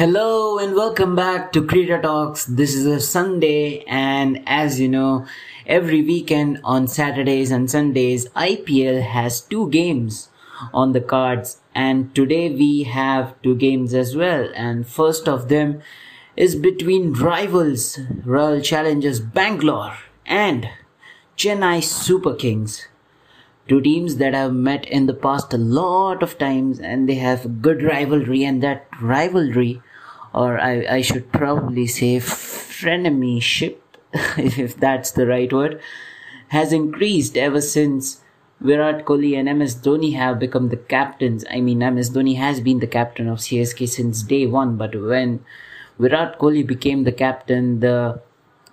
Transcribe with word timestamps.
Hello 0.00 0.56
and 0.56 0.74
welcome 0.74 1.14
back 1.14 1.52
to 1.52 1.62
Creator 1.62 2.00
Talks. 2.00 2.46
This 2.46 2.74
is 2.74 2.86
a 2.86 3.00
Sunday, 3.00 3.84
and 3.86 4.42
as 4.46 4.80
you 4.80 4.88
know, 4.88 5.26
every 5.66 6.00
weekend 6.00 6.58
on 6.64 6.88
Saturdays 6.88 7.50
and 7.50 7.70
Sundays, 7.70 8.26
IPL 8.30 9.02
has 9.02 9.42
two 9.42 9.68
games 9.68 10.30
on 10.72 10.94
the 10.94 11.02
cards, 11.02 11.60
and 11.74 12.14
today 12.14 12.48
we 12.48 12.84
have 12.84 13.34
two 13.42 13.54
games 13.54 13.92
as 13.92 14.16
well. 14.16 14.48
And 14.54 14.88
first 14.88 15.28
of 15.28 15.50
them 15.50 15.82
is 16.34 16.56
between 16.56 17.12
rivals 17.12 17.98
Royal 18.24 18.62
Challengers 18.62 19.20
Bangalore 19.20 19.98
and 20.24 20.70
Chennai 21.36 21.82
Super 21.82 22.34
Kings 22.34 22.88
two 23.68 23.80
teams 23.80 24.16
that 24.16 24.34
have 24.34 24.52
met 24.52 24.84
in 24.86 25.06
the 25.06 25.14
past 25.14 25.54
a 25.54 25.56
lot 25.56 26.24
of 26.24 26.36
times 26.38 26.80
and 26.80 27.08
they 27.08 27.14
have 27.14 27.62
good 27.62 27.84
rivalry 27.84 28.42
and 28.42 28.60
that 28.64 28.88
rivalry 29.00 29.80
or 30.32 30.58
I, 30.58 30.86
I 30.88 31.00
should 31.00 31.32
probably 31.32 31.86
say 31.86 32.16
frenemyship 32.18 33.76
if 34.38 34.76
that's 34.76 35.10
the 35.12 35.26
right 35.26 35.52
word 35.52 35.80
has 36.50 36.72
increased 36.72 37.36
ever 37.36 37.60
since 37.60 38.22
Virat 38.60 39.04
Kohli 39.06 39.38
and 39.38 39.58
MS 39.58 39.76
Dhoni 39.76 40.14
have 40.16 40.38
become 40.38 40.68
the 40.68 40.76
captains. 40.76 41.44
I 41.50 41.60
mean, 41.60 41.78
MS 41.78 42.10
Dhoni 42.10 42.36
has 42.36 42.60
been 42.60 42.80
the 42.80 42.88
captain 42.88 43.28
of 43.28 43.38
CSK 43.38 43.88
since 43.88 44.22
day 44.22 44.46
one, 44.46 44.76
but 44.76 45.00
when 45.00 45.44
Virat 45.98 46.38
Kohli 46.38 46.66
became 46.66 47.04
the 47.04 47.12
captain, 47.12 47.80
the 47.80 48.20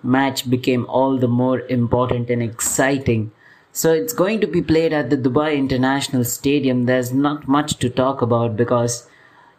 match 0.02 0.50
became 0.50 0.86
all 0.86 1.18
the 1.18 1.28
more 1.28 1.60
important 1.68 2.30
and 2.30 2.42
exciting. 2.42 3.30
So 3.72 3.92
it's 3.92 4.12
going 4.12 4.40
to 4.40 4.48
be 4.48 4.60
played 4.60 4.92
at 4.92 5.08
the 5.08 5.16
Dubai 5.16 5.56
International 5.56 6.24
Stadium. 6.24 6.86
There's 6.86 7.12
not 7.12 7.46
much 7.46 7.76
to 7.78 7.88
talk 7.88 8.20
about 8.20 8.56
because 8.56 9.08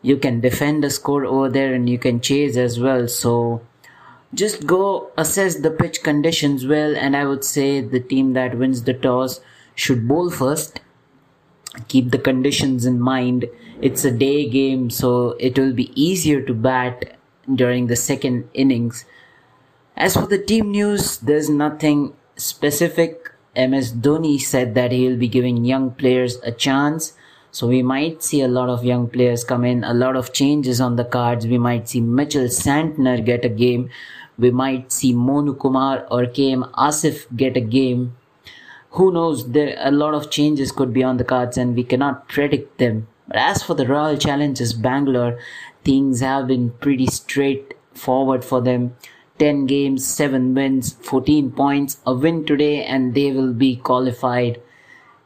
you 0.02 0.18
can 0.18 0.42
defend 0.42 0.84
the 0.84 0.90
score 0.90 1.26
over 1.26 1.50
there 1.50 1.74
and 1.74 1.90
you 1.90 2.00
can 2.00 2.22
chase 2.22 2.56
as 2.56 2.80
well. 2.80 3.08
So 3.08 3.62
just 4.34 4.68
go 4.68 5.12
assess 5.18 5.56
the 5.56 5.72
pitch 5.72 6.04
conditions 6.04 6.66
well, 6.66 6.96
and 6.96 7.16
I 7.16 7.26
would 7.26 7.44
say 7.44 7.82
the 7.82 8.00
team 8.00 8.34
that 8.34 8.58
wins 8.58 8.84
the 8.84 8.94
toss 8.94 9.42
should 9.76 10.08
bowl 10.08 10.30
first. 10.30 10.82
Keep 11.88 12.12
the 12.12 12.20
conditions 12.20 12.86
in 12.86 13.00
mind. 13.00 13.46
It's 13.82 14.04
a 14.04 14.12
day 14.12 14.50
game, 14.50 14.90
so 14.90 15.32
it 15.40 15.58
will 15.58 15.74
be 15.74 15.92
easier 16.00 16.42
to 16.42 16.54
bat 16.54 17.18
during 17.54 17.88
the 17.88 17.96
second 17.96 18.50
innings. 18.54 19.06
As 19.96 20.14
for 20.14 20.28
the 20.28 20.38
team 20.38 20.72
news, 20.72 21.18
there's 21.18 21.50
nothing 21.50 22.14
specific. 22.36 23.32
MS 23.56 23.94
Dhoni 23.94 24.40
said 24.40 24.76
that 24.76 24.92
he 24.92 25.08
will 25.08 25.18
be 25.18 25.28
giving 25.28 25.66
young 25.66 25.92
players 25.92 26.38
a 26.44 26.52
chance. 26.52 27.14
So 27.52 27.68
we 27.68 27.82
might 27.82 28.24
see 28.24 28.42
a 28.42 28.48
lot 28.48 28.70
of 28.70 28.86
young 28.86 29.08
players 29.08 29.44
come 29.44 29.66
in, 29.66 29.84
a 29.84 29.94
lot 29.94 30.16
of 30.16 30.34
changes 30.34 30.80
on 30.80 30.96
the 30.96 31.04
cards. 31.04 31.48
We 31.48 31.58
might 31.58 31.90
see 31.90 32.02
Mitchell 32.02 32.46
Santner 32.46 33.26
get 33.26 33.44
a 33.44 33.50
game. 33.50 33.90
We 34.38 34.52
might 34.52 34.92
see 34.92 35.14
Monu 35.14 35.60
Kumar 35.60 36.06
or 36.12 36.26
KM 36.26 36.72
Asif 36.74 37.26
get 37.36 37.58
a 37.58 37.62
game. 37.62 38.16
Who 38.92 39.12
knows? 39.12 39.52
There 39.52 39.76
a 39.80 39.92
lot 39.92 40.14
of 40.14 40.30
changes 40.32 40.72
could 40.72 40.94
be 40.94 41.04
on 41.04 41.18
the 41.18 41.24
cards 41.24 41.58
and 41.58 41.76
we 41.76 41.84
cannot 41.84 42.28
predict 42.30 42.78
them. 42.78 43.08
But 43.28 43.38
as 43.38 43.64
for 43.64 43.74
the 43.74 43.86
Royal 43.86 44.18
Challengers 44.18 44.74
Bangalore, 44.74 45.40
things 45.84 46.22
have 46.22 46.48
been 46.48 46.72
pretty 46.72 47.08
straightforward 47.08 48.44
for 48.44 48.62
them. 48.62 48.96
10 49.38 49.68
games, 49.68 50.06
7 50.06 50.54
wins, 50.54 50.94
14 51.02 51.52
points, 51.52 51.98
a 52.06 52.14
win 52.14 52.46
today, 52.46 52.84
and 52.84 53.14
they 53.14 53.32
will 53.32 53.54
be 53.54 53.76
qualified. 53.76 54.62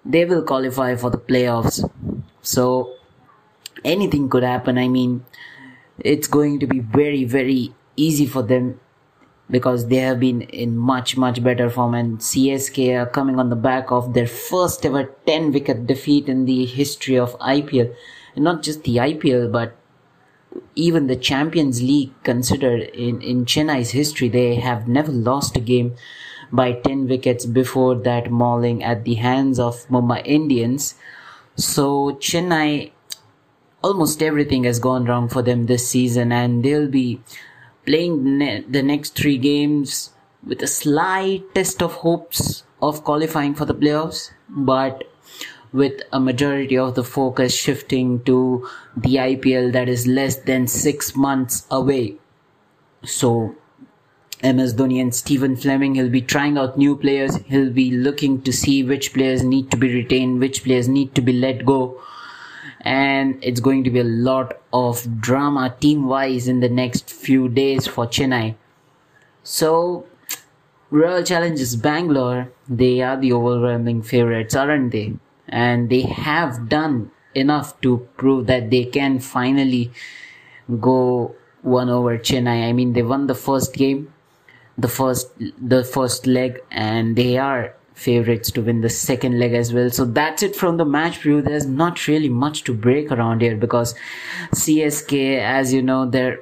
They 0.05 0.25
will 0.25 0.43
qualify 0.43 0.95
for 0.95 1.09
the 1.09 1.17
playoffs. 1.17 1.89
So 2.43 2.93
anything 3.83 4.29
could 4.29 4.43
happen. 4.43 4.77
I 4.77 4.87
mean, 4.87 5.25
it's 5.97 6.27
going 6.27 6.59
to 6.59 6.67
be 6.67 6.79
very, 6.79 7.23
very 7.23 7.73
easy 7.95 8.25
for 8.27 8.43
them 8.43 8.79
because 9.49 9.87
they 9.87 9.97
have 9.97 10.19
been 10.19 10.41
in 10.41 10.77
much, 10.77 11.17
much 11.17 11.43
better 11.43 11.69
form. 11.69 11.93
And 11.95 12.19
CSK 12.19 13.01
are 13.01 13.05
coming 13.05 13.39
on 13.39 13.49
the 13.49 13.55
back 13.55 13.91
of 13.91 14.13
their 14.13 14.27
first 14.27 14.85
ever 14.85 15.05
10 15.25 15.51
wicket 15.51 15.87
defeat 15.87 16.27
in 16.27 16.45
the 16.45 16.65
history 16.65 17.17
of 17.17 17.37
IPL. 17.39 17.95
And 18.35 18.43
not 18.43 18.61
just 18.61 18.83
the 18.83 18.97
IPL, 18.97 19.51
but 19.51 19.75
even 20.75 21.07
the 21.07 21.15
Champions 21.15 21.81
League 21.81 22.11
considered 22.23 22.81
in, 22.89 23.21
in 23.21 23.45
Chennai's 23.45 23.91
history, 23.91 24.29
they 24.29 24.55
have 24.55 24.87
never 24.87 25.11
lost 25.11 25.55
a 25.55 25.59
game 25.59 25.95
by 26.51 26.73
10 26.73 27.07
wickets 27.07 27.45
before 27.45 27.95
that 27.95 28.31
mauling 28.31 28.83
at 28.83 29.03
the 29.05 29.15
hands 29.15 29.59
of 29.59 29.87
Mumbai 29.87 30.25
Indians. 30.25 30.95
So 31.55 32.13
Chennai, 32.13 32.91
almost 33.83 34.23
everything 34.23 34.63
has 34.63 34.79
gone 34.79 35.05
wrong 35.05 35.29
for 35.29 35.41
them 35.41 35.65
this 35.65 35.87
season 35.87 36.31
and 36.31 36.63
they'll 36.63 36.89
be 36.89 37.21
playing 37.85 38.37
ne- 38.37 38.61
the 38.67 38.81
next 38.81 39.15
three 39.15 39.37
games 39.37 40.11
with 40.45 40.61
a 40.61 40.67
slight 40.67 41.43
test 41.53 41.81
of 41.81 41.93
hopes 41.93 42.63
of 42.81 43.03
qualifying 43.03 43.55
for 43.55 43.65
the 43.65 43.73
playoffs, 43.75 44.31
but 44.49 45.03
with 45.71 46.01
a 46.11 46.19
majority 46.19 46.77
of 46.77 46.95
the 46.95 47.03
focus 47.03 47.53
shifting 47.55 48.23
to 48.23 48.67
the 48.95 49.15
IPL 49.15 49.71
that 49.73 49.89
is 49.89 50.05
less 50.05 50.35
than 50.37 50.67
six 50.67 51.15
months 51.15 51.65
away. 51.71 52.17
So, 53.03 53.55
MS 54.43 54.73
Dhoni 54.73 55.01
and 55.01 55.15
Stephen 55.15 55.55
Fleming, 55.55 55.95
he'll 55.95 56.09
be 56.09 56.21
trying 56.21 56.57
out 56.57 56.77
new 56.77 56.95
players. 56.95 57.37
He'll 57.47 57.71
be 57.71 57.91
looking 57.91 58.41
to 58.41 58.51
see 58.51 58.83
which 58.83 59.13
players 59.13 59.43
need 59.43 59.71
to 59.71 59.77
be 59.77 59.93
retained, 59.93 60.39
which 60.39 60.63
players 60.63 60.87
need 60.87 61.15
to 61.15 61.21
be 61.21 61.33
let 61.33 61.65
go. 61.65 62.01
And 62.81 63.41
it's 63.41 63.61
going 63.61 63.83
to 63.85 63.89
be 63.89 63.99
a 63.99 64.03
lot 64.03 64.59
of 64.73 65.21
drama 65.21 65.75
team 65.79 66.07
wise 66.07 66.47
in 66.47 66.59
the 66.59 66.69
next 66.69 67.09
few 67.09 67.47
days 67.47 67.87
for 67.87 68.05
Chennai. 68.05 68.55
So, 69.43 70.05
Royal 70.91 71.23
Challengers 71.23 71.75
Bangalore, 71.77 72.51
they 72.67 73.01
are 73.01 73.17
the 73.17 73.33
overwhelming 73.33 74.01
favorites, 74.01 74.55
aren't 74.55 74.91
they? 74.91 75.13
and 75.53 75.89
they 75.89 76.01
have 76.01 76.69
done 76.69 77.11
enough 77.35 77.79
to 77.81 78.07
prove 78.17 78.47
that 78.47 78.69
they 78.69 78.85
can 78.85 79.19
finally 79.19 79.91
go 80.79 81.35
one 81.61 81.89
over 81.89 82.17
Chennai. 82.17 82.67
I 82.67 82.73
mean, 82.73 82.93
they 82.93 83.03
won 83.03 83.27
the 83.27 83.35
first 83.35 83.73
game, 83.73 84.13
the 84.77 84.87
first 84.87 85.31
the 85.61 85.83
first 85.83 86.27
leg, 86.27 86.61
and 86.71 87.15
they 87.15 87.37
are 87.37 87.75
favorites 87.93 88.51
to 88.51 88.61
win 88.61 88.81
the 88.81 88.89
second 88.89 89.39
leg 89.39 89.53
as 89.53 89.73
well. 89.73 89.89
So 89.89 90.05
that's 90.05 90.43
it 90.43 90.55
from 90.55 90.77
the 90.77 90.85
match 90.85 91.19
preview. 91.21 91.43
There's 91.43 91.65
not 91.65 92.07
really 92.07 92.29
much 92.29 92.63
to 92.63 92.73
break 92.73 93.11
around 93.11 93.41
here 93.41 93.55
because 93.55 93.93
CSK, 94.51 95.39
as 95.39 95.73
you 95.73 95.81
know, 95.81 96.09
their 96.09 96.39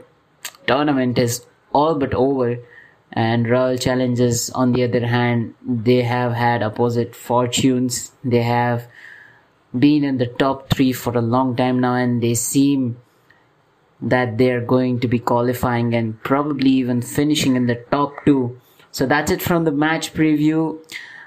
tournament 0.68 1.20
is 1.20 1.46
all 1.74 1.96
but 1.96 2.14
over. 2.14 2.58
And 3.14 3.50
Royal 3.50 3.78
Challengers, 3.78 4.50
on 4.52 4.72
the 4.72 4.86
other 4.86 5.06
hand, 5.06 5.54
they 5.68 6.02
have 6.02 6.32
had 6.32 6.64
opposite 6.64 7.14
fortunes. 7.14 8.14
They 8.24 8.42
have 8.42 8.88
been 9.78 10.06
in 10.06 10.18
the 10.18 10.28
top 10.28 10.70
three 10.70 10.94
for 10.94 11.18
a 11.18 11.22
long 11.22 11.58
time 11.58 11.82
now, 11.82 11.96
and 11.96 12.24
they 12.24 12.36
seem 12.36 12.98
that 14.02 14.38
they're 14.38 14.62
going 14.62 15.00
to 15.00 15.08
be 15.08 15.20
qualifying 15.20 15.94
and 15.94 16.22
probably 16.24 16.70
even 16.72 17.02
finishing 17.02 17.56
in 17.56 17.68
the 17.68 17.76
top 17.92 18.26
two. 18.26 18.60
So 18.92 19.06
that's 19.06 19.32
it 19.32 19.42
from 19.42 19.64
the 19.64 19.72
match 19.72 20.14
preview. 20.14 20.80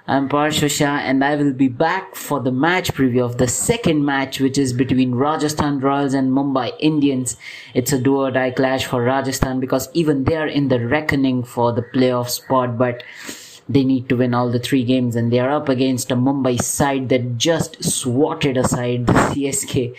I'm 0.06 0.28
Parshosha 0.28 0.86
and 0.86 1.24
I 1.24 1.34
will 1.34 1.54
be 1.54 1.68
back 1.68 2.14
for 2.14 2.38
the 2.38 2.52
match 2.52 2.92
preview 2.92 3.24
of 3.24 3.38
the 3.38 3.48
second 3.48 4.04
match 4.04 4.38
which 4.38 4.58
is 4.58 4.74
between 4.74 5.14
Rajasthan 5.14 5.80
Royals 5.80 6.12
and 6.12 6.30
Mumbai 6.30 6.72
Indians. 6.78 7.38
It's 7.72 7.90
a 7.90 7.98
do 7.98 8.16
or 8.16 8.30
die 8.30 8.50
clash 8.50 8.84
for 8.84 9.02
Rajasthan 9.02 9.60
because 9.60 9.88
even 9.94 10.24
they 10.24 10.36
are 10.36 10.46
in 10.46 10.68
the 10.68 10.86
reckoning 10.86 11.42
for 11.42 11.72
the 11.72 11.80
playoff 11.80 12.28
spot 12.28 12.76
but 12.76 13.02
they 13.68 13.84
need 13.84 14.08
to 14.08 14.16
win 14.16 14.34
all 14.34 14.50
the 14.50 14.58
three 14.58 14.84
games 14.84 15.16
and 15.16 15.32
they 15.32 15.38
are 15.38 15.50
up 15.50 15.68
against 15.68 16.10
a 16.10 16.16
Mumbai 16.16 16.60
side 16.60 17.08
that 17.08 17.38
just 17.38 17.82
swatted 17.82 18.56
aside 18.56 19.06
the 19.06 19.12
CSK 19.12 19.96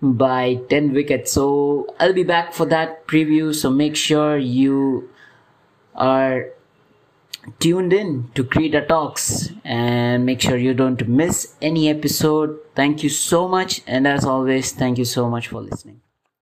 by 0.00 0.60
10 0.68 0.92
wickets. 0.92 1.32
So 1.32 1.94
I'll 1.98 2.12
be 2.12 2.22
back 2.22 2.52
for 2.52 2.66
that 2.66 3.06
preview. 3.06 3.54
So 3.54 3.70
make 3.70 3.96
sure 3.96 4.36
you 4.38 5.10
are 5.94 6.50
tuned 7.58 7.92
in 7.92 8.30
to 8.34 8.44
Creator 8.44 8.86
Talks 8.86 9.50
and 9.64 10.24
make 10.24 10.40
sure 10.40 10.56
you 10.56 10.74
don't 10.74 11.08
miss 11.08 11.56
any 11.60 11.88
episode. 11.88 12.58
Thank 12.76 13.02
you 13.02 13.08
so 13.08 13.48
much. 13.48 13.82
And 13.86 14.06
as 14.06 14.24
always, 14.24 14.72
thank 14.72 14.98
you 14.98 15.04
so 15.04 15.28
much 15.28 15.48
for 15.48 15.60
listening. 15.60 16.00